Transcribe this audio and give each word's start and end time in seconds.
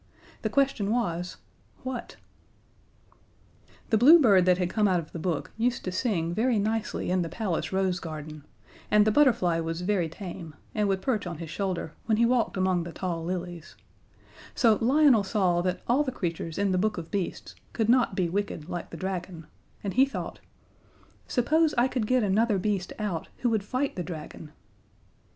The 0.41 0.49
question 0.49 0.89
was, 0.89 1.37
what? 1.83 2.15
The 3.91 3.99
Blue 3.99 4.19
Bird 4.19 4.47
that 4.47 4.57
had 4.57 4.67
come 4.71 4.87
out 4.87 4.97
of 4.99 5.11
the 5.11 5.19
book 5.19 5.51
used 5.59 5.83
to 5.85 5.91
sing 5.91 6.33
very 6.33 6.57
nicely 6.57 7.11
in 7.11 7.21
the 7.21 7.29
Palace 7.29 7.71
rose 7.71 7.99
garden, 7.99 8.43
and 8.89 9.05
the 9.05 9.11
Butterfly 9.11 9.59
was 9.59 9.81
very 9.81 10.09
tame, 10.09 10.55
and 10.73 10.87
would 10.87 11.03
perch 11.03 11.27
on 11.27 11.37
his 11.37 11.51
shoulder 11.51 11.93
when 12.07 12.17
he 12.17 12.25
walked 12.25 12.57
among 12.57 12.81
the 12.83 12.91
tall 12.91 13.23
lilies: 13.23 13.75
so 14.55 14.79
Lionel 14.81 15.23
saw 15.23 15.61
that 15.61 15.81
all 15.87 16.01
the 16.03 16.11
creatures 16.11 16.57
in 16.57 16.71
The 16.71 16.79
Book 16.79 16.97
of 16.97 17.11
Beasts 17.11 17.53
could 17.71 17.87
not 17.87 18.15
be 18.15 18.27
wicked, 18.27 18.67
like 18.69 18.89
the 18.89 18.97
Dragon, 18.97 19.45
and 19.83 19.93
he 19.93 20.07
thought: 20.07 20.39
"Suppose 21.27 21.75
I 21.77 21.87
could 21.87 22.07
get 22.07 22.23
another 22.23 22.57
beast 22.57 22.91
out 22.97 23.29
who 23.41 23.51
would 23.51 23.63
fight 23.63 23.95
the 23.95 24.01
Dragon?" 24.01 24.51